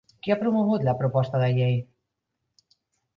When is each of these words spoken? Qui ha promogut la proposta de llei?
Qui 0.25 0.31
ha 0.35 0.37
promogut 0.43 0.85
la 0.87 0.95
proposta 1.01 1.41
de 1.43 1.49
llei? 1.57 1.77